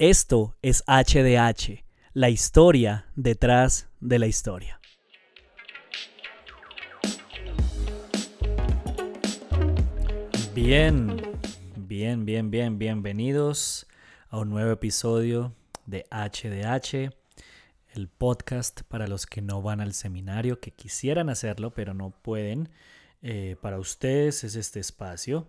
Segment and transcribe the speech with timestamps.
[0.00, 4.78] Esto es HDH, la historia detrás de la historia.
[10.54, 11.20] Bien,
[11.74, 13.88] bien, bien, bien, bienvenidos
[14.28, 15.52] a un nuevo episodio
[15.84, 17.12] de HDH,
[17.88, 22.68] el podcast para los que no van al seminario, que quisieran hacerlo, pero no pueden.
[23.20, 25.48] Eh, para ustedes es este espacio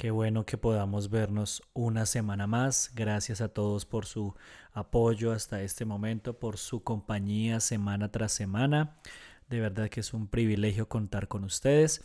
[0.00, 2.90] Qué bueno que podamos vernos una semana más.
[2.94, 4.34] Gracias a todos por su
[4.72, 8.96] apoyo hasta este momento, por su compañía semana tras semana.
[9.50, 12.02] De verdad que es un privilegio contar con ustedes.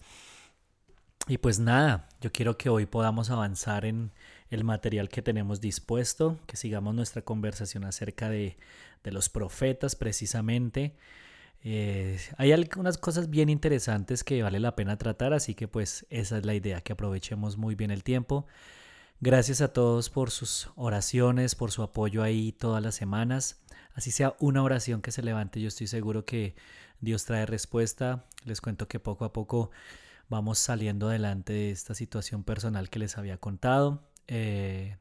[1.30, 4.12] Y pues nada, yo quiero que hoy podamos avanzar en
[4.50, 8.58] el material que tenemos dispuesto, que sigamos nuestra conversación acerca de,
[9.06, 10.98] de los profetas precisamente.
[11.68, 16.38] Eh, hay algunas cosas bien interesantes que vale la pena tratar, así que pues esa
[16.38, 18.46] es la idea, que aprovechemos muy bien el tiempo.
[19.20, 23.64] Gracias a todos por sus oraciones, por su apoyo ahí todas las semanas.
[23.96, 26.56] Así sea una oración que se levante, yo estoy seguro que
[27.02, 28.26] Dios trae respuesta.
[28.44, 29.72] Les cuento que poco a poco
[30.30, 34.04] vamos saliendo adelante de esta situación personal que les había contado.
[34.28, 34.98] Eh,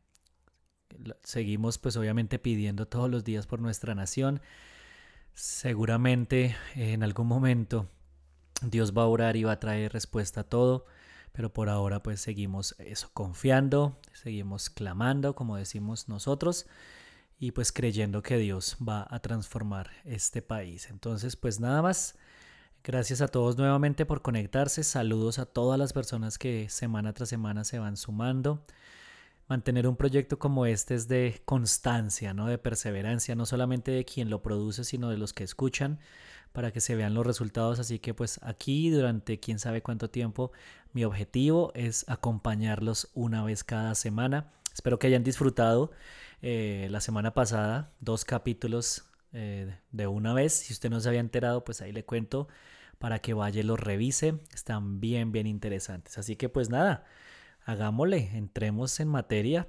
[1.25, 4.41] seguimos pues obviamente pidiendo todos los días por nuestra nación
[5.35, 7.89] Seguramente en algún momento
[8.63, 10.87] Dios va a orar y va a traer respuesta a todo,
[11.33, 16.67] pero por ahora pues seguimos eso, confiando, seguimos clamando, como decimos nosotros,
[17.39, 20.89] y pues creyendo que Dios va a transformar este país.
[20.89, 22.15] Entonces pues nada más,
[22.85, 27.65] gracias a todos nuevamente por conectarse, saludos a todas las personas que semana tras semana
[27.65, 28.65] se van sumando
[29.49, 32.47] mantener un proyecto como este es de constancia, ¿no?
[32.47, 35.99] De perseverancia, no solamente de quien lo produce, sino de los que escuchan
[36.53, 37.79] para que se vean los resultados.
[37.79, 40.53] Así que pues aquí durante quién sabe cuánto tiempo
[40.93, 44.53] mi objetivo es acompañarlos una vez cada semana.
[44.73, 45.91] Espero que hayan disfrutado
[46.43, 50.53] eh, la semana pasada dos capítulos eh, de una vez.
[50.53, 52.49] Si usted no se había enterado, pues ahí le cuento
[52.99, 54.41] para que vaya y los revise.
[54.55, 56.19] Están bien, bien interesantes.
[56.19, 57.05] Así que pues nada
[57.65, 59.69] hagámosle, entremos en materia.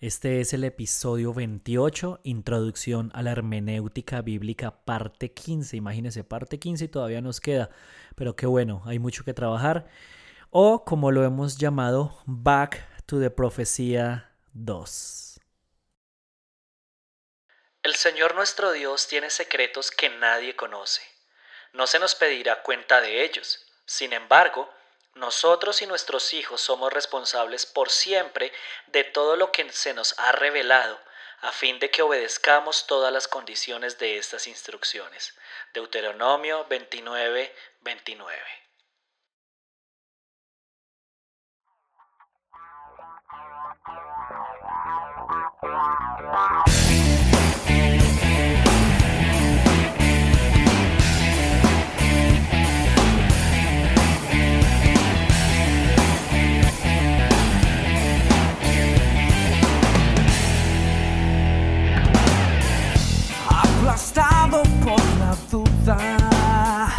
[0.00, 5.76] Este es el episodio 28, Introducción a la Hermenéutica Bíblica, parte 15.
[5.76, 7.70] Imagínense, parte 15 y todavía nos queda,
[8.14, 9.88] pero qué bueno, hay mucho que trabajar.
[10.50, 15.40] O como lo hemos llamado, Back to the Profecía 2.
[17.82, 21.02] El Señor nuestro Dios tiene secretos que nadie conoce.
[21.72, 23.66] No se nos pedirá cuenta de ellos.
[23.84, 24.68] Sin embargo,
[25.18, 28.52] nosotros y nuestros hijos somos responsables por siempre
[28.86, 30.98] de todo lo que se nos ha revelado,
[31.40, 35.36] a fin de que obedezcamos todas las condiciones de estas instrucciones.
[35.74, 38.67] Deuteronomio 29, 29.
[64.84, 66.94] Por la duda.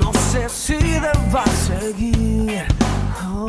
[0.00, 2.64] No sé si deba seguir.
[3.24, 3.46] Oh,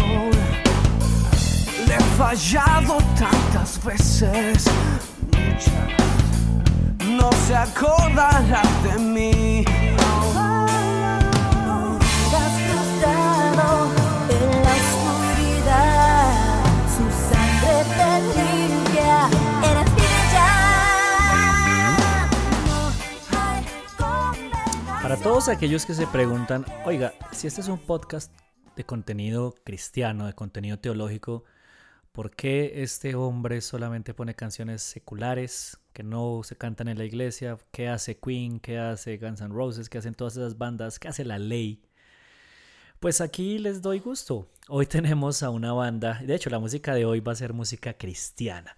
[1.87, 4.65] le he fallado tantas veces.
[7.09, 9.65] No se acordará de mí.
[25.27, 28.31] Todos aquellos que se preguntan, oiga, si este es un podcast
[28.77, 31.43] de contenido cristiano, de contenido teológico,
[32.13, 37.57] ¿por qué este hombre solamente pone canciones seculares que no se cantan en la iglesia?
[37.71, 38.61] ¿Qué hace Queen?
[38.61, 39.89] ¿Qué hace Guns N' Roses?
[39.89, 40.97] ¿Qué hacen todas esas bandas?
[40.97, 41.83] ¿Qué hace la ley?
[43.01, 44.47] Pues aquí les doy gusto.
[44.69, 47.95] Hoy tenemos a una banda, de hecho la música de hoy va a ser música
[47.95, 48.77] cristiana.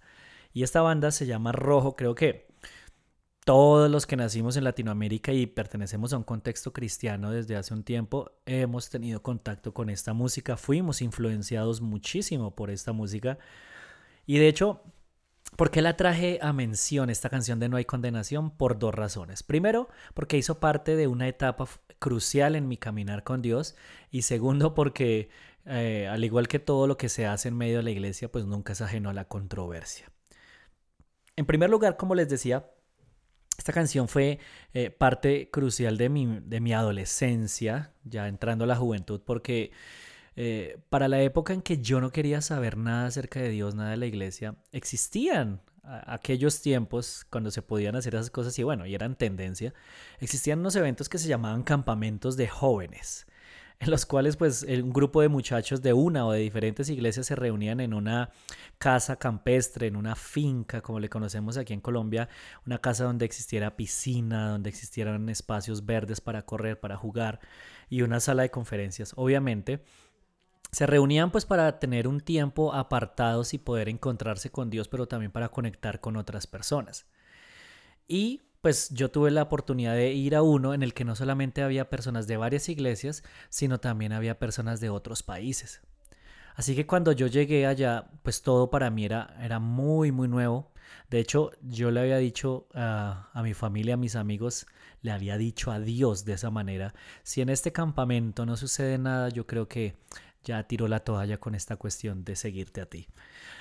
[0.52, 2.49] Y esta banda se llama Rojo, creo que
[3.44, 7.84] todos los que nacimos en Latinoamérica y pertenecemos a un contexto cristiano desde hace un
[7.84, 13.38] tiempo, hemos tenido contacto con esta música, fuimos influenciados muchísimo por esta música.
[14.26, 14.82] Y de hecho,
[15.56, 18.50] ¿por qué la traje a mención esta canción de No hay condenación?
[18.50, 19.42] Por dos razones.
[19.42, 21.66] Primero, porque hizo parte de una etapa
[21.98, 23.74] crucial en mi caminar con Dios.
[24.10, 25.30] Y segundo, porque
[25.64, 28.44] eh, al igual que todo lo que se hace en medio de la iglesia, pues
[28.44, 30.10] nunca es ajeno a la controversia.
[31.36, 32.70] En primer lugar, como les decía,
[33.60, 34.38] esta canción fue
[34.72, 39.70] eh, parte crucial de mi, de mi adolescencia, ya entrando a la juventud, porque
[40.34, 43.90] eh, para la época en que yo no quería saber nada acerca de Dios, nada
[43.90, 48.94] de la iglesia, existían aquellos tiempos cuando se podían hacer esas cosas y bueno, y
[48.94, 49.74] eran tendencia,
[50.20, 53.26] existían unos eventos que se llamaban campamentos de jóvenes
[53.80, 57.34] en los cuales pues un grupo de muchachos de una o de diferentes iglesias se
[57.34, 58.30] reunían en una
[58.78, 62.28] casa campestre, en una finca, como le conocemos aquí en Colombia,
[62.66, 67.40] una casa donde existiera piscina, donde existieran espacios verdes para correr, para jugar
[67.88, 69.14] y una sala de conferencias.
[69.16, 69.82] Obviamente,
[70.70, 75.32] se reunían pues para tener un tiempo apartados y poder encontrarse con Dios, pero también
[75.32, 77.06] para conectar con otras personas.
[78.06, 81.62] Y pues yo tuve la oportunidad de ir a uno en el que no solamente
[81.62, 85.80] había personas de varias iglesias, sino también había personas de otros países.
[86.56, 90.72] Así que cuando yo llegué allá, pues todo para mí era, era muy, muy nuevo.
[91.08, 94.66] De hecho, yo le había dicho a, mi familia, a mis amigos,
[95.02, 99.30] le había dicho a Dios de esa manera, si en este campamento no sucede nada,
[99.30, 99.96] yo creo que
[100.44, 103.08] ya tiró la toalla con esta cuestión de seguirte a ti.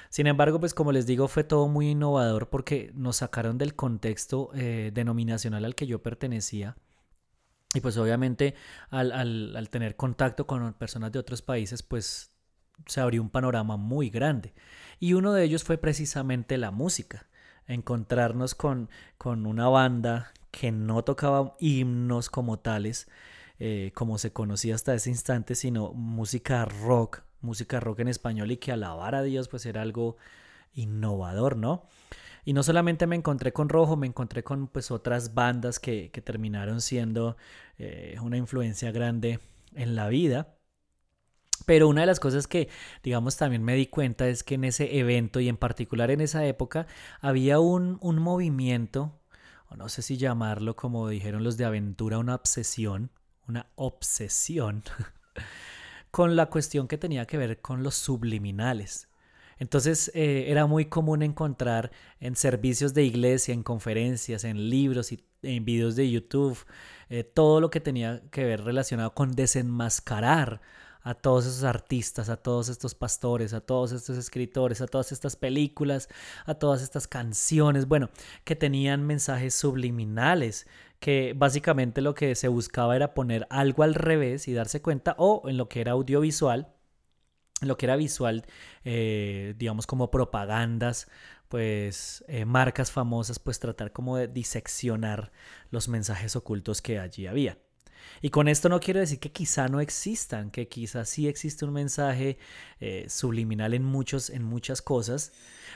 [0.09, 4.49] Sin embargo, pues como les digo, fue todo muy innovador porque nos sacaron del contexto
[4.53, 6.77] eh, denominacional al que yo pertenecía.
[7.75, 8.55] Y pues obviamente
[8.89, 12.31] al, al, tener contacto con personas de otros países, pues
[12.87, 14.55] se abrió un panorama muy grande.
[14.99, 17.27] Y uno de ellos fue precisamente la música.
[17.67, 18.89] Encontrarnos con,
[19.19, 23.07] con una banda que no tocaba himnos como tales,
[23.59, 28.57] eh, como se conocía hasta ese instante, sino música rock, música rock en español y
[28.57, 30.17] que alabar a Dios pues era algo
[30.73, 31.87] innovador, ¿no?
[32.45, 36.81] Y no solamente me encontré con Rojo, me encontré con pues otras bandas que, terminaron
[36.81, 37.37] siendo
[37.77, 39.39] eh, una influencia grande
[39.75, 40.55] en la vida.
[41.65, 42.69] Pero una de las cosas que,
[43.03, 46.45] digamos, también me di cuenta es que en ese evento y en particular en esa
[46.45, 46.87] época
[47.19, 49.19] había un, un movimiento,
[49.69, 53.11] o no sé si llamarlo como dijeron los de aventura, una obsesión,
[53.49, 54.83] una obsesión
[56.11, 59.09] con la cuestión que tenía que ver con los subliminales.
[59.57, 61.91] Entonces eh, era muy común encontrar
[62.21, 66.57] en servicios de iglesia, en conferencias, en libros y en videos de YouTube,
[67.09, 70.61] eh, todo lo que tenía que ver relacionado con desenmascarar
[71.01, 75.35] a todos esos artistas, a todos estos pastores, a todos estos escritores, a todas estas
[75.35, 76.09] películas,
[76.45, 78.09] a todas estas canciones, bueno,
[78.43, 80.67] que tenían mensajes subliminales,
[80.99, 85.43] que básicamente lo que se buscaba era poner algo al revés y darse cuenta, o
[85.47, 86.67] en lo que era audiovisual,
[87.61, 88.45] en lo que era visual,
[88.83, 91.07] eh, digamos como propagandas,
[91.47, 95.31] pues eh, marcas famosas, pues tratar como de diseccionar
[95.71, 97.57] los mensajes ocultos que allí había.
[98.21, 101.73] Y con esto no quiero decir que quizá no existan, que quizá sí existe un
[101.73, 102.37] mensaje
[102.79, 105.31] eh, subliminal en, muchos, en muchas cosas,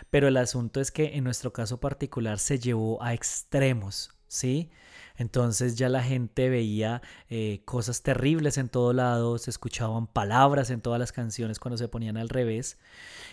[0.10, 4.72] pero el asunto es que en nuestro caso particular se llevó a extremos, ¿sí?
[5.16, 10.81] Entonces ya la gente veía eh, cosas terribles en todo lado, se escuchaban palabras en
[10.81, 12.80] todas las canciones cuando se ponían al revés.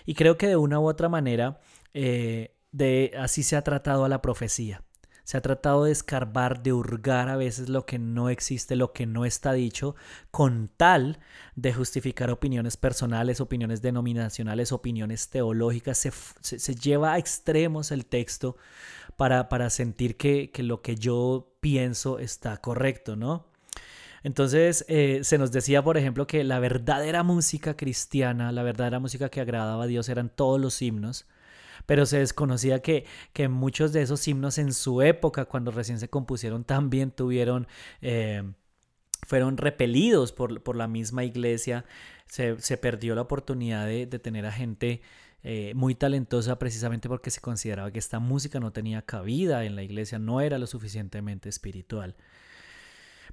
[0.05, 1.61] Y creo que de una u otra manera,
[1.95, 4.83] eh, de, así se ha tratado a la profecía.
[5.31, 9.07] Se ha tratado de escarbar, de hurgar a veces lo que no existe, lo que
[9.07, 9.95] no está dicho,
[10.33, 11.21] con tal
[11.55, 15.99] de justificar opiniones personales, opiniones denominacionales, opiniones teológicas.
[16.41, 18.57] Se, lleva a extremos el texto
[19.17, 23.47] para, para sentir que, lo que yo pienso está correcto, ¿no?
[24.25, 29.29] Entonces eh, se nos decía, por ejemplo, que la verdadera música cristiana, la verdadera música
[29.29, 31.29] que agradaba a Dios eran todos los himnos
[31.87, 36.09] pero se desconocía que, que muchos de esos himnos en su época, cuando recién se
[36.09, 37.67] compusieron, también tuvieron...
[38.03, 38.43] Eh,
[39.27, 41.85] fueron repelidos por, por, la misma iglesia,
[42.27, 45.03] se, se, perdió la oportunidad de, de tener a gente
[45.43, 49.83] eh, muy talentosa precisamente porque se consideraba que esta música no tenía cabida en la
[49.83, 52.15] iglesia, no era lo suficientemente espiritual.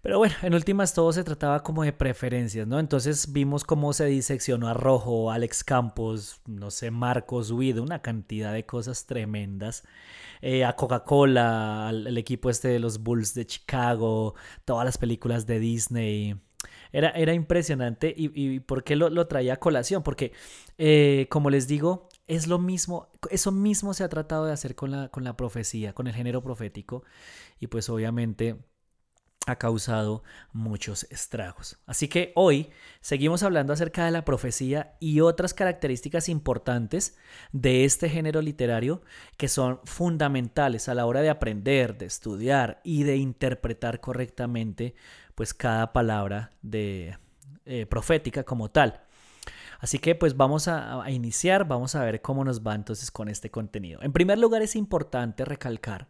[0.02, 2.80] Pero bueno, en últimas todo se trataba como de preferencias, ¿no?
[2.80, 8.54] Entonces vimos cómo se diseccionó a Rojo, Alex Campos, no sé, Marcos Witt, una cantidad
[8.54, 9.84] de cosas tremendas.
[10.42, 14.36] Eh, a Coca-Cola, al, equipo este de los Bulls de Chicago,
[14.66, 16.36] todas las películas de Disney.
[16.92, 20.04] Era, era impresionante y, ¿por qué lo, traía a colación?
[20.04, 20.32] Porque,
[20.78, 24.92] eh, como les digo, es lo mismo, eso mismo se ha tratado de hacer con
[24.92, 27.04] la, con la profecía, con el género profético
[27.60, 28.58] y pues obviamente
[29.48, 31.78] ha causado muchos estragos.
[31.86, 37.18] Así que hoy seguimos hablando acerca de la profecía y otras características importantes
[37.54, 39.02] de este género literario
[39.38, 44.96] que son fundamentales a la hora de aprender, de estudiar y de interpretar correctamente
[45.34, 47.18] pues cada palabra de
[47.66, 49.02] eh, profética como tal.
[49.80, 53.30] Así que pues vamos a, a iniciar, vamos a ver cómo nos va entonces con
[53.30, 54.02] este contenido.
[54.02, 56.10] En primer lugar es importante recalcar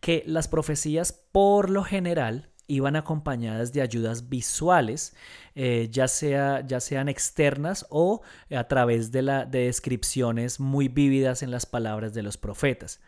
[0.00, 5.16] que las profecías por lo general iban acompañadas de ayudas visuales,
[5.54, 8.20] eh, ya, sea, ya sean externas o
[8.54, 13.00] a través de, la, de descripciones muy vívidas en las palabras de los profetas.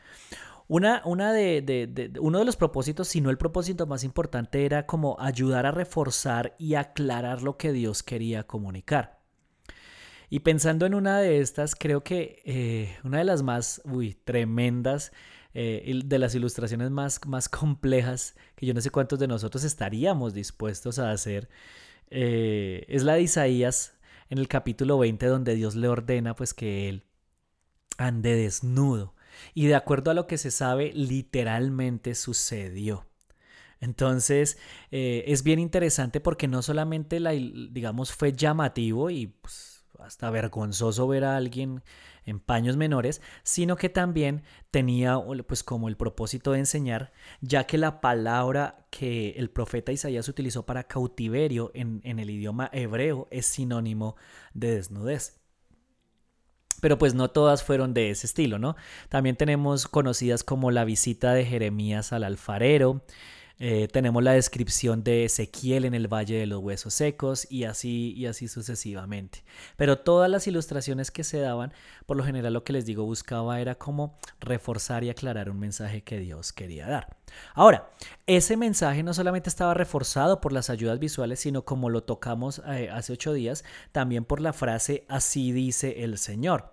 [0.66, 5.16] Una, una de, uno de los propósitos, si no el propósito más importante, era como
[5.18, 9.18] ayudar a reforzar y aclarar lo que Dios quería comunicar.
[10.28, 15.10] Y pensando en una de estas, creo que eh, una de las más uy, tremendas,
[15.54, 20.34] eh, de las ilustraciones más, más complejas, que yo no sé cuántos de nosotros estaríamos
[20.34, 21.48] dispuestos a hacer,
[22.10, 23.94] eh, es la de Isaías
[24.28, 27.04] en el capítulo 20, donde Dios le ordena pues que él
[27.98, 29.14] ande desnudo.
[29.54, 33.06] Y de acuerdo a lo que se sabe, literalmente sucedió.
[33.80, 34.58] Entonces,
[34.90, 41.08] eh, es bien interesante porque no solamente, la, digamos, fue llamativo y pues, hasta vergonzoso
[41.08, 41.82] ver a alguien
[42.26, 47.78] en paños menores, sino que también tenía pues como el propósito de enseñar, ya que
[47.78, 53.46] la palabra que el profeta Isaías utilizó para cautiverio en, en el idioma hebreo es
[53.46, 54.16] sinónimo
[54.54, 55.40] de desnudez
[56.80, 58.76] pero pues no todas fueron de ese estilo, ¿no?
[59.08, 63.02] También tenemos conocidas como la visita de Jeremías al alfarero,
[63.62, 68.14] eh, tenemos la descripción de Ezequiel en el Valle de los Huesos Secos y así,
[68.16, 69.44] y así sucesivamente.
[69.76, 71.74] Pero todas las ilustraciones que se daban,
[72.06, 76.02] por lo general lo que les digo, buscaba era como reforzar y aclarar un mensaje
[76.02, 77.16] que Dios quería dar.
[77.54, 77.90] Ahora,
[78.26, 82.88] ese mensaje no solamente estaba reforzado por las ayudas visuales, sino como lo tocamos eh,
[82.90, 83.62] hace ocho días,
[83.92, 86.72] también por la frase así dice el Señor.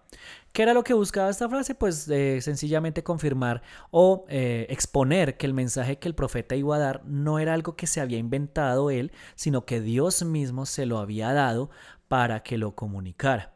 [0.51, 1.75] ¿Qué era lo que buscaba esta frase?
[1.75, 3.61] Pues eh, sencillamente confirmar
[3.91, 7.75] o eh, exponer que el mensaje que el profeta iba a dar no era algo
[7.75, 11.69] que se había inventado él, sino que Dios mismo se lo había dado
[12.07, 13.53] para que lo comunicara.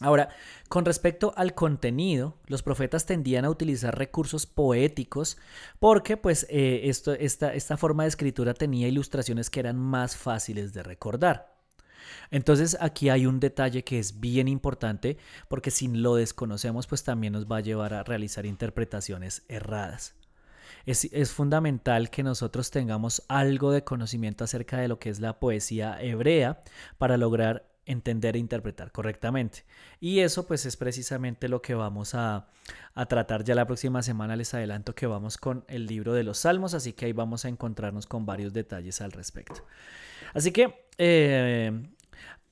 [0.00, 0.28] Ahora,
[0.68, 5.38] con respecto al contenido, los profetas tendían a utilizar recursos poéticos
[5.78, 11.55] porque pues eh, esta forma de escritura tenía ilustraciones que eran más fáciles de recordar.
[12.30, 17.32] Entonces aquí hay un detalle que es bien importante porque si lo desconocemos pues también
[17.32, 20.14] nos va a llevar a realizar interpretaciones erradas.
[20.84, 25.40] Es, es, fundamental que nosotros tengamos algo de conocimiento acerca de lo que es la
[25.40, 26.62] poesía hebrea
[26.98, 29.64] para lograr entender e interpretar correctamente.
[30.00, 32.48] Y eso pues es precisamente lo que vamos a,
[32.94, 34.36] a, tratar ya la próxima semana.
[34.36, 37.48] Les adelanto que vamos con el libro de los Salmos, así que ahí vamos a
[37.48, 39.64] encontrarnos con varios detalles al respecto.
[40.34, 41.72] Así que eh,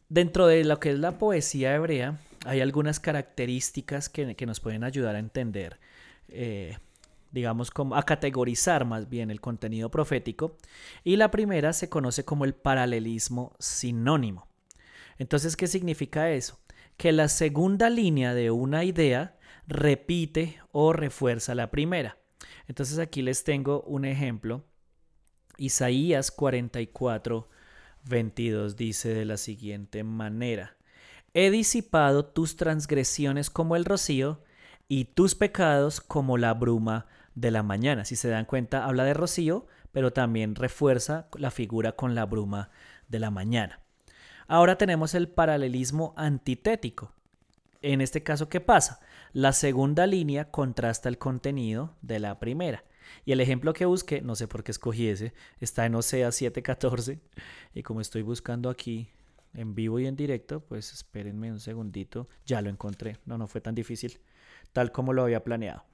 [0.09, 5.17] Dentro de lo que es la poesía hebrea, hay algunas características que, nos pueden ayudar
[5.17, 5.79] a entender,
[6.29, 6.79] eh,
[7.33, 10.57] digamos, a categorizar más bien el contenido profético.
[11.03, 14.49] Y la primera se conoce como el paralelismo sinónimo.
[15.19, 16.61] Entonces, ¿qué significa eso?
[16.97, 22.19] Que la segunda línea de una idea repite o refuerza la primera.
[22.69, 24.65] Entonces aquí les tengo un ejemplo.
[25.57, 27.49] Isaías 44,
[28.05, 30.77] 22 dice de la siguiente manera,
[31.37, 34.41] He disipado tus transgresiones como el rocío
[34.87, 38.05] y tus pecados como la bruma de la mañana.
[38.05, 42.71] Si se dan cuenta, habla de rocío, pero también refuerza la figura con la bruma
[43.09, 43.81] de la mañana.
[44.47, 47.13] Ahora tenemos el paralelismo antitético.
[47.83, 49.01] En este caso, ¿qué pasa?
[49.33, 52.85] La segunda línea contrasta el contenido de la primera.
[53.25, 57.21] Y el ejemplo que busqué, no sé por qué escogí ese, está en Oseas 7:14.
[57.75, 59.09] Y como estoy buscando aquí
[59.55, 63.19] en vivo y en directo, pues espérenme un segundito, ya lo encontré.
[63.25, 64.21] No, no fue tan difícil,
[64.73, 65.85] tal como lo había planeado.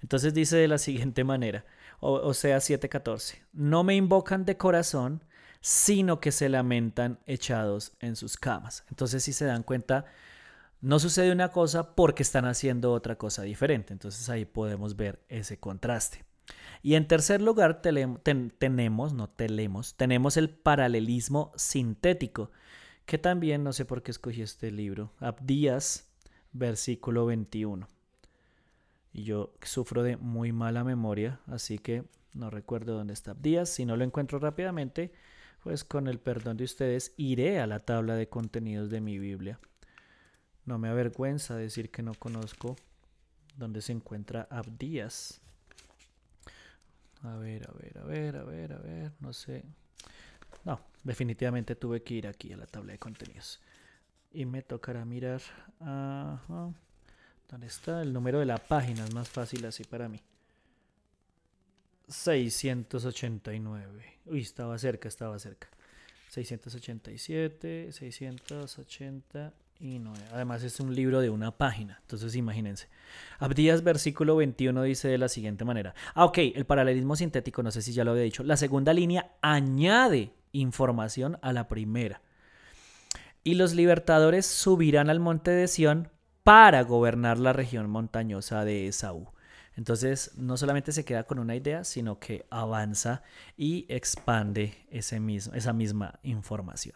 [0.00, 1.64] Entonces dice de la siguiente manera,
[2.00, 5.24] Oseas 7:14, no me invocan de corazón,
[5.60, 8.84] sino que se lamentan echados en sus camas.
[8.90, 10.06] Entonces si se dan cuenta,
[10.80, 13.92] no sucede una cosa porque están haciendo otra cosa diferente.
[13.92, 16.24] Entonces ahí podemos ver ese contraste.
[16.82, 22.50] Y en tercer lugar tenemos, no tenemos, tenemos el paralelismo sintético,
[23.06, 26.08] que también no sé por qué escogí este libro, Abdías,
[26.52, 27.86] versículo 21.
[29.12, 32.04] Y yo sufro de muy mala memoria, así que
[32.34, 33.68] no recuerdo dónde está Abdías.
[33.68, 35.12] Si no lo encuentro rápidamente,
[35.62, 39.60] pues con el perdón de ustedes iré a la tabla de contenidos de mi Biblia.
[40.64, 42.76] No me avergüenza decir que no conozco
[43.56, 45.41] dónde se encuentra Abdías.
[47.22, 49.64] A ver, a ver, a ver, a ver, a ver, no sé.
[50.64, 53.60] No, definitivamente tuve que ir aquí a la tabla de contenidos.
[54.32, 55.40] Y me tocará mirar.
[57.48, 58.02] ¿Dónde está?
[58.02, 60.20] El número de la página es más fácil así para mí.
[62.08, 64.18] 689.
[64.26, 65.68] Uy, estaba cerca, estaba cerca.
[66.30, 69.52] 687, 689.
[70.32, 72.88] Además es un libro de una página, entonces imagínense.
[73.38, 75.94] Abdías versículo 21 dice de la siguiente manera.
[76.14, 78.44] Ah, ok, el paralelismo sintético, no sé si ya lo había dicho.
[78.44, 82.22] La segunda línea añade información a la primera.
[83.42, 86.08] Y los libertadores subirán al monte de Sión
[86.44, 89.32] para gobernar la región montañosa de Esaú.
[89.74, 93.22] Entonces, no solamente se queda con una idea, sino que avanza
[93.56, 96.94] y expande ese mismo, esa misma información.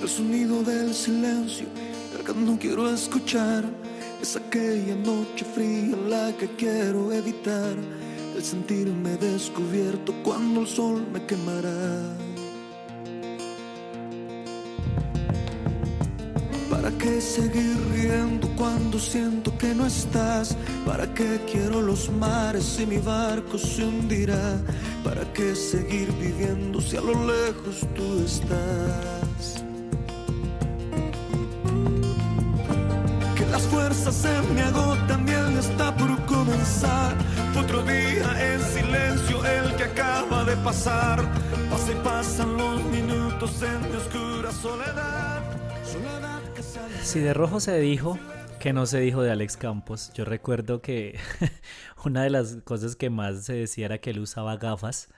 [0.00, 1.66] El sonido del silencio,
[2.18, 3.64] el que no quiero escuchar,
[4.22, 7.76] es aquella noche fría la que quiero evitar
[8.34, 12.16] el sentirme descubierto cuando el sol me quemará.
[16.70, 20.56] ¿Para qué seguir riendo cuando siento que no estás?
[20.86, 24.62] ¿Para qué quiero los mares si mi barco se hundirá?
[25.04, 29.59] ¿Para qué seguir viviendo si a lo lejos tú estás?
[47.04, 48.18] Si de rojo se dijo,
[48.58, 50.12] que no se dijo de Alex Campos.
[50.12, 51.18] Yo recuerdo que
[52.04, 55.08] una de las cosas que más se decía era que él usaba gafas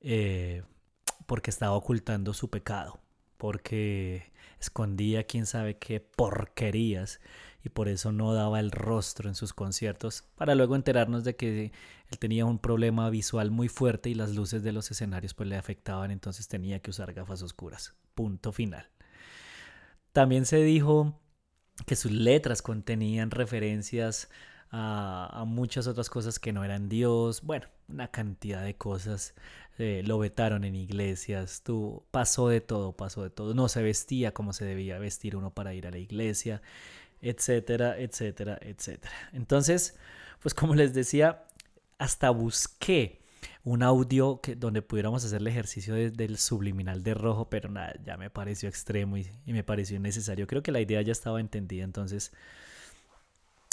[0.00, 0.62] eh,
[1.26, 3.00] porque estaba ocultando su pecado,
[3.38, 7.20] porque escondía quién sabe qué porquerías
[7.66, 11.72] y por eso no daba el rostro en sus conciertos, para luego enterarnos de que
[12.08, 15.56] él tenía un problema visual muy fuerte y las luces de los escenarios pues le
[15.56, 17.94] afectaban, entonces tenía que usar gafas oscuras.
[18.14, 18.88] Punto final.
[20.12, 21.20] También se dijo
[21.86, 24.30] que sus letras contenían referencias
[24.70, 29.34] a, muchas otras cosas que no eran Dios, bueno, una cantidad de cosas.
[29.78, 33.54] Eh, lo vetaron en iglesias, tú, pasó de todo, pasó de todo.
[33.54, 36.62] No se vestía como se debía vestir uno para ir a la iglesia,
[37.20, 39.12] etcétera, etcétera, etcétera.
[39.32, 39.96] Entonces,
[40.40, 41.44] pues como les decía,
[41.98, 43.20] hasta busqué
[43.64, 47.94] un audio que, donde pudiéramos hacer el ejercicio de, del subliminal de rojo, pero nada,
[48.04, 50.46] ya me pareció extremo y, me pareció innecesario.
[50.46, 52.32] Creo que la idea ya estaba entendida, entonces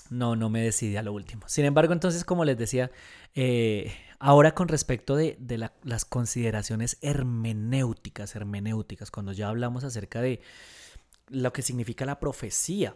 [0.10, 1.44] no, no me decidí a lo último.
[1.48, 2.92] Sin embargo, entonces, como les decía,
[3.36, 10.22] eh, ahora con respecto de, de la, las consideraciones hermenéuticas, hermenéuticas, cuando ya hablamos acerca
[10.22, 10.42] de
[11.30, 12.96] lo que significa la profecía,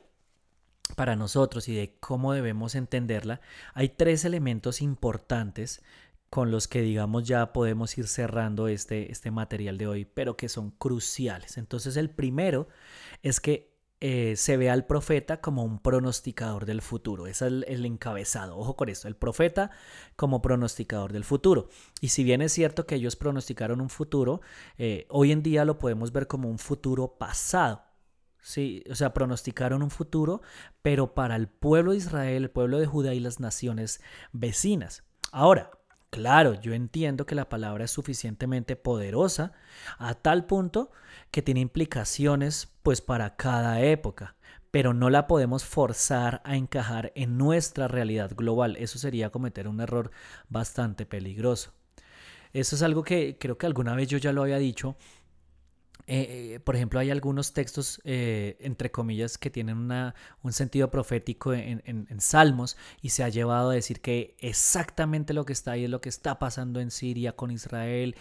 [0.96, 3.42] para nosotros y de cómo debemos entenderla,
[3.74, 5.82] hay tres elementos importantes
[6.30, 10.50] con los que digamos ya podemos ir cerrando este, este material de hoy, pero que
[10.50, 11.58] son cruciales.
[11.58, 12.68] Entonces el primero
[13.24, 17.26] es que eh, se ve al profeta como un pronosticador del futuro.
[17.26, 18.56] Ese es el, encabezado.
[18.56, 19.72] Ojo con esto, el profeta
[20.16, 21.70] como pronosticador del futuro.
[22.00, 24.42] Y si bien es cierto que ellos pronosticaron un futuro,
[24.78, 27.87] eh, hoy en día lo podemos ver como un futuro pasado.
[28.48, 30.42] Sí, o sea, pronosticaron un futuro,
[30.82, 34.00] pero para el pueblo de Israel, el pueblo de Judá y las naciones
[34.32, 35.04] vecinas.
[35.34, 35.72] Ahora,
[36.12, 39.52] claro, yo entiendo que la palabra es suficientemente poderosa
[39.98, 40.92] a tal punto
[41.30, 44.38] que tiene implicaciones pues para cada época,
[44.72, 48.78] pero no la podemos forzar a encajar en nuestra realidad global.
[48.78, 50.10] Eso sería cometer un error
[50.48, 51.74] bastante peligroso.
[52.54, 54.96] Eso es algo que creo que alguna vez yo ya lo había dicho,
[56.10, 61.54] eh, por ejemplo, hay algunos textos, eh, entre comillas, que tienen una, un sentido profético
[61.54, 65.84] en, en, Salmos y se ha llevado a decir que exactamente lo que está ahí
[65.84, 68.16] es lo que está pasando en Siria con Israel.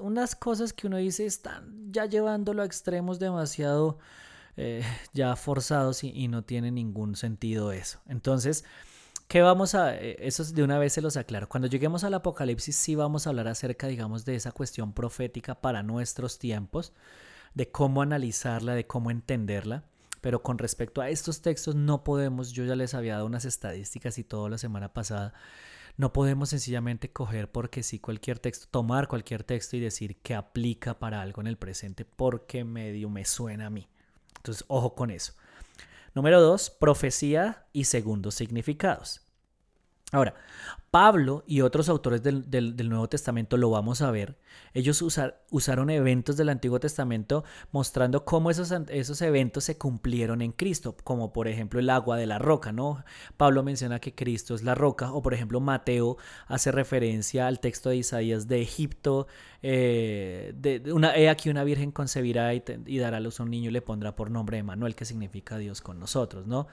[0.00, 3.98] Unas cosas que uno dice están ya llevándolo a extremos demasiado
[4.56, 8.00] eh, ya forzados y, y, no tiene ningún sentido eso.
[8.08, 8.64] Entonces,
[9.28, 9.96] ¿qué vamos a...?
[9.96, 11.48] Eh, eso de una vez se los aclaro.
[11.48, 15.82] Cuando lleguemos al Apocalipsis sí vamos a hablar acerca, digamos, de esa cuestión profética para
[15.82, 16.92] nuestros tiempos
[17.54, 19.84] de cómo analizarla, de cómo entenderla.
[20.20, 24.18] Pero con respecto a estos textos no podemos, yo ya les había dado unas estadísticas
[24.18, 25.34] y todo la semana pasada,
[25.96, 30.98] no podemos sencillamente coger porque sí cualquier texto, tomar cualquier texto y decir que aplica
[30.98, 33.88] para algo en el presente porque medio me suena a mí.
[34.36, 35.32] Entonces, ojo con eso.
[36.16, 39.25] Número dos, profecía y segundos significados.
[40.12, 40.34] Ahora,
[40.92, 44.38] Pablo y otros autores del, Nuevo Testamento lo vamos a ver.
[44.72, 48.70] Ellos usar, usaron eventos del Antiguo Testamento mostrando cómo esos,
[49.20, 53.04] eventos se cumplieron en Cristo, como por ejemplo el agua de la roca, ¿no?
[53.36, 57.90] Pablo menciona que Cristo es la roca, o por ejemplo Mateo hace referencia al texto
[57.90, 59.26] de Isaías de Egipto,
[59.60, 62.62] eh, de, de una, he aquí una virgen concebirá y,
[62.98, 65.80] dará a luz a un niño y le pondrá por nombre Emanuel, que significa Dios
[65.80, 66.68] con nosotros, ¿no?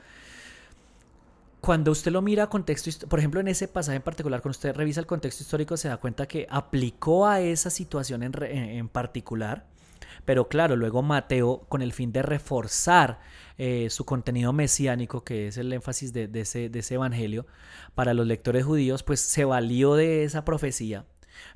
[1.66, 5.00] Cuando usted lo mira contexto, por ejemplo, en ese pasaje en particular, cuando usted revisa
[5.00, 9.66] el contexto histórico, se da cuenta que aplicó a esa situación en- en particular.
[10.26, 13.22] Pero claro, luego Mateo, con el fin de reforzar
[13.58, 17.46] eh, su contenido mesiánico, que es el énfasis de, de ese, de ese evangelio,
[17.96, 21.06] para los lectores judíos, pues se valió de esa profecía.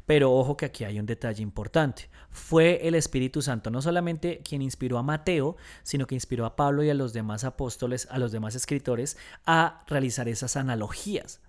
[0.06, 2.10] Pero ojo que aquí hay un detalle importante.
[2.38, 6.84] Fue el Espíritu Santo no solamente quien inspiró a Mateo, sino que inspiró a Pablo
[6.84, 11.42] y a los demás apóstoles, a los demás escritores, a realizar esas analogías.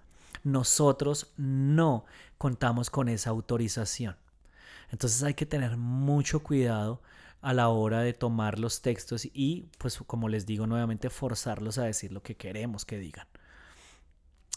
[0.42, 2.06] Nosotros no
[2.38, 4.16] contamos con esa autorización.
[4.90, 7.02] Entonces hay que tener mucho cuidado
[7.42, 11.84] a la hora de tomar los textos y, pues como les digo nuevamente, forzarlos a
[11.84, 13.26] decir lo que queremos que digan.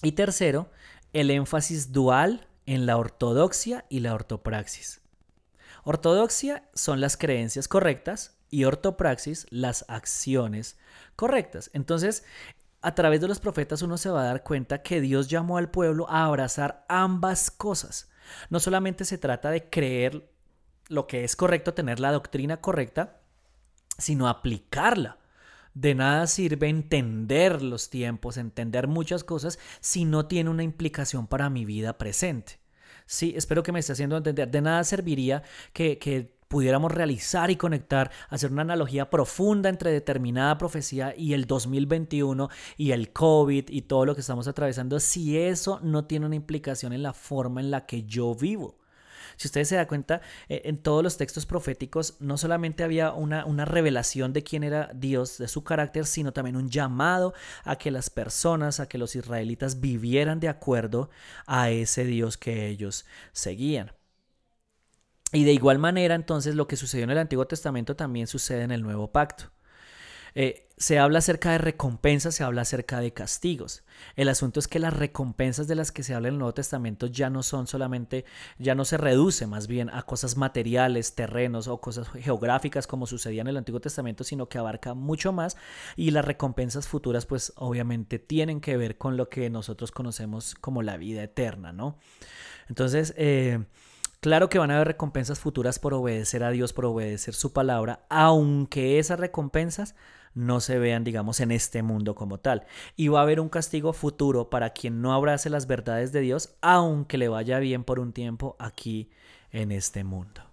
[0.01, 0.71] Y tercero,
[1.11, 5.00] el énfasis dual en la ortodoxia y la ortopraxis.
[5.83, 10.77] Ortodoxia son las creencias correctas y ortopraxis las acciones
[11.15, 11.71] correctas.
[11.73, 12.23] Entonces,
[12.81, 15.71] a través de los profetas uno se va a dar cuenta que Dios llamó al
[15.71, 18.09] pueblo a abrazar ambas cosas.
[18.49, 20.29] No solamente se trata de creer
[20.87, 23.21] lo que es correcto, tener la doctrina correcta,
[23.97, 25.17] sino aplicarla.
[25.73, 31.49] De nada sirve entender los tiempos, entender muchas cosas, si no tiene una implicación para
[31.49, 32.60] mi vida presente.
[33.11, 34.49] Sí, espero que me esté haciendo entender.
[34.49, 35.43] De nada serviría
[35.73, 41.45] que, que pudiéramos realizar y conectar, hacer una analogía profunda entre determinada profecía y el
[41.45, 42.47] 2021
[42.77, 46.93] y el COVID y todo lo que estamos atravesando, si eso no tiene una implicación
[46.93, 48.80] en la forma en la que yo vivo.
[49.41, 53.43] Si ustedes se dan cuenta, eh, en todos los textos proféticos no solamente había una,
[53.43, 57.89] una, revelación de quién era Dios, de su carácter, sino también un llamado a que
[57.89, 61.09] las personas, a que los israelitas vivieran de acuerdo
[61.47, 63.93] a ese Dios que ellos seguían.
[65.33, 68.71] Y de igual manera, entonces, lo que sucedió en el Antiguo Testamento también sucede en
[68.71, 69.45] el Nuevo Pacto.
[70.35, 73.83] Eh, se habla acerca de recompensas, se habla acerca de castigos.
[74.15, 77.05] El asunto es que las recompensas de las que se habla en el Nuevo Testamento
[77.05, 78.25] ya no son solamente,
[78.57, 83.41] ya no se reduce más bien a cosas materiales, terrenos o cosas geográficas como sucedía
[83.41, 85.55] en el Antiguo Testamento, sino que abarca mucho más
[85.95, 90.81] y las recompensas futuras pues obviamente tienen que ver con lo que nosotros conocemos como
[90.81, 91.99] la vida eterna, ¿no?
[92.69, 93.59] Entonces, eh,
[94.21, 98.05] Claro que van a haber recompensas futuras por obedecer a Dios, por obedecer su palabra,
[98.07, 99.95] aunque esas recompensas
[100.33, 102.65] no se vean, digamos, en este mundo como tal.
[102.95, 106.55] Y va a haber un castigo futuro para quien no abrace las verdades de Dios,
[106.61, 109.09] aunque le vaya bien por un tiempo aquí
[109.51, 110.50] en este mundo.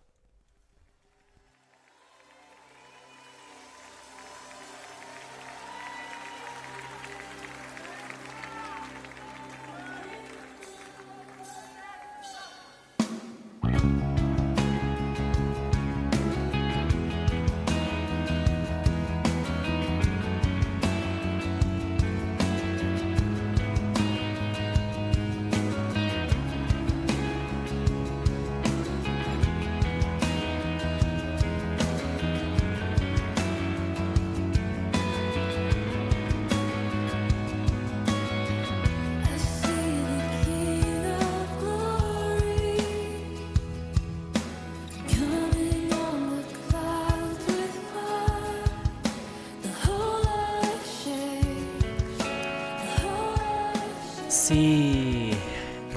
[54.48, 55.32] Sí,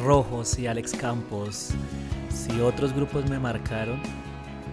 [0.03, 1.69] Rojos y Alex Campos,
[2.29, 3.97] si otros grupos me marcaron,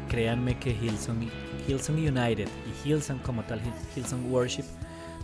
[0.08, 1.30] créanme que Hillsong,
[1.68, 3.60] Hillsong United y Hillsong como tal,
[3.94, 4.64] Hillsong Worship,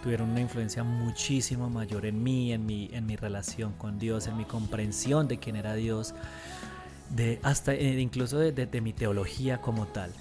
[0.04, 4.36] tuvieron una influencia muchísimo mayor en mí, en mi, en mi relación con Dios, en
[4.36, 6.14] mi comprensión de quién era Dios,
[7.10, 10.12] de hasta eh, incluso de mi teología como tal.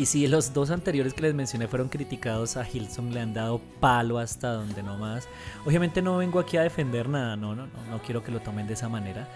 [0.00, 3.60] Y si los dos anteriores que les mencioné fueron criticados, a Hilson le han dado
[3.80, 5.28] palo hasta donde no más.
[5.66, 8.66] Obviamente no vengo aquí a defender nada, no, no, no, no quiero que lo tomen
[8.66, 9.28] de esa manera.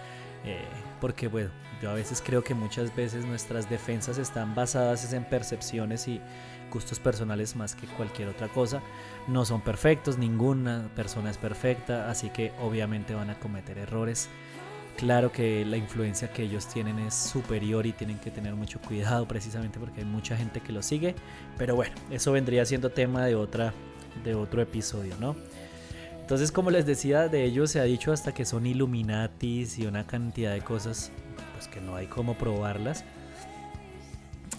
[0.43, 0.65] Eh,
[0.99, 1.51] porque bueno,
[1.83, 6.19] yo a veces creo que muchas veces nuestras defensas están basadas en percepciones y
[6.73, 8.81] gustos personales más que cualquier otra cosa.
[9.27, 14.29] No son perfectos, ninguna persona es perfecta, así que obviamente van a cometer errores.
[14.97, 19.27] Claro que la influencia que ellos tienen es superior y tienen que tener mucho cuidado
[19.27, 21.15] precisamente porque hay mucha gente que lo sigue.
[21.57, 23.73] Pero bueno, eso vendría siendo tema de, otra,
[24.23, 25.35] de otro episodio, ¿no?
[26.21, 30.07] Entonces, como les decía, de ellos se ha dicho hasta que son Illuminatis y una
[30.07, 31.11] cantidad de cosas
[31.53, 33.03] pues que no hay cómo probarlas.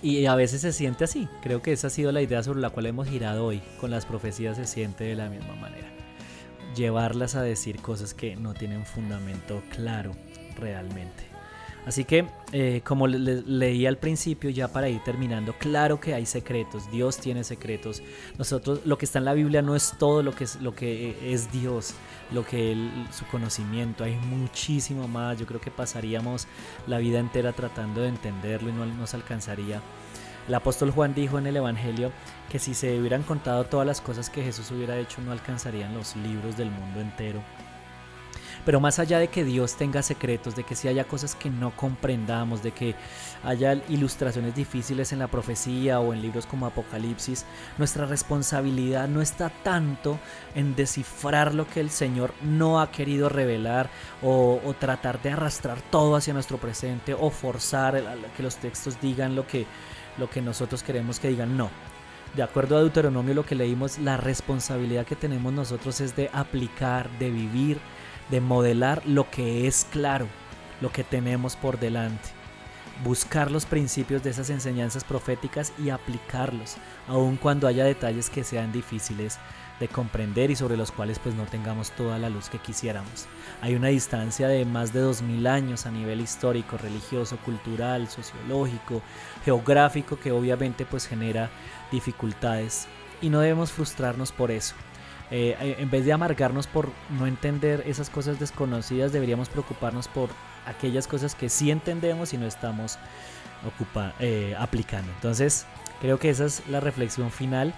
[0.03, 1.29] Y a veces se siente así.
[1.43, 3.63] Creo que esa ha sido la idea sobre la cual hemos girado hoy.
[3.81, 5.89] Con las profecías se siente de la misma manera.
[6.77, 10.13] Llevarlas a decir cosas que no tienen fundamento claro
[10.57, 11.37] realmente.
[11.87, 16.91] Así que, eh, como leí al principio, ya para ir terminando, claro que hay secretos,
[16.91, 18.03] Dios tiene secretos.
[18.39, 21.33] Nosotros, lo que está en la Biblia no es todo lo que es, lo que
[21.33, 21.95] es Dios,
[22.33, 22.77] lo que
[23.13, 25.39] su conocimiento, hay muchísimo más.
[25.39, 26.49] Yo creo que pasaríamos
[26.89, 29.81] la vida entera tratando de entenderlo y no nos alcanzaría.
[30.49, 32.11] El apóstol Juan dijo en el Evangelio
[32.51, 36.17] que si se hubieran contado todas las cosas que Jesús hubiera hecho, no alcanzarían los
[36.17, 37.43] libros del mundo entero.
[38.67, 41.75] Pero más allá de que Dios tenga secretos, de que si haya cosas que no
[41.77, 42.97] comprendamos, de que
[43.45, 47.47] haya ilustraciones difíciles en la profecía o en libros como Apocalipsis,
[47.79, 50.19] nuestra responsabilidad no está tanto
[50.57, 53.89] en descifrar lo que el Señor no ha querido revelar
[54.21, 58.03] o, tratar de arrastrar todo hacia nuestro presente o forzar
[58.37, 59.65] que los textos digan lo que,
[60.19, 61.57] lo que nosotros queremos que digan.
[61.57, 61.71] No,
[62.35, 67.09] de acuerdo a Deuteronomio lo que leímos, la responsabilidad que tenemos nosotros es de aplicar,
[67.21, 67.79] de vivir
[68.31, 70.27] de modelar lo que es claro,
[70.81, 72.31] lo que tenemos por delante.
[73.05, 76.77] Buscar los principios de esas enseñanzas proféticas y aplicarlos,
[77.09, 79.39] aun cuando haya detalles que sean difíciles
[79.81, 83.27] de comprender y sobre los cuales pues no tengamos toda la luz que quisiéramos.
[83.61, 89.03] Hay una distancia de más de 2000 años a nivel histórico, religioso, cultural, sociológico,
[89.45, 91.51] geográfico que obviamente pues genera
[91.93, 92.89] dificultades
[93.21, 94.75] y no debemos frustrarnos por eso.
[95.31, 100.31] Eh, eh, en vez de amargarnos por no entender esas cosas desconocidas, deberíamos preocuparnos por
[100.67, 102.99] aquellas cosas que sí entendemos y no estamos
[104.21, 105.11] eh, aplicando.
[105.13, 105.67] Entonces,
[106.01, 107.75] creo que esa es la reflexión final.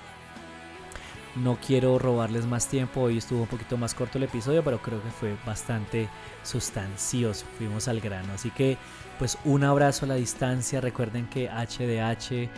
[1.37, 5.03] No quiero robarles más tiempo, hoy estuvo un poquito más corto el episodio, pero creo
[5.03, 6.09] que fue bastante
[6.43, 8.33] sustancioso, fuimos al grano.
[8.35, 8.77] Así que,
[9.19, 12.51] pues un abrazo a la distancia, recuerden que HDH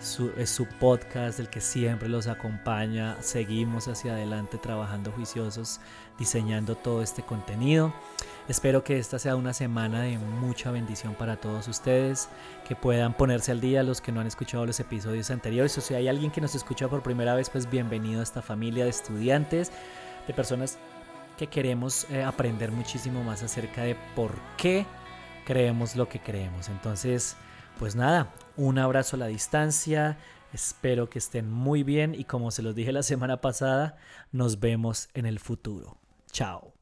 [0.00, 3.16] es su podcast, el que siempre los acompaña.
[3.20, 5.80] Seguimos hacia adelante trabajando juiciosos,
[6.18, 7.92] diseñando todo este contenido.
[8.48, 12.28] Espero que esta sea una semana de mucha bendición para todos ustedes,
[12.66, 15.76] que puedan ponerse al día los que no han escuchado los episodios anteriores.
[15.76, 18.84] O si hay alguien que nos escucha por primera vez, pues bienvenido a esta familia
[18.84, 19.72] de estudiantes,
[20.26, 20.78] de personas
[21.36, 24.86] que queremos eh, aprender muchísimo más acerca de por qué
[25.44, 26.68] creemos lo que creemos.
[26.68, 27.36] Entonces,
[27.78, 30.18] pues nada, un abrazo a la distancia.
[30.52, 33.96] Espero que estén muy bien y como se los dije la semana pasada,
[34.32, 35.96] nos vemos en el futuro.
[36.30, 36.77] Chao.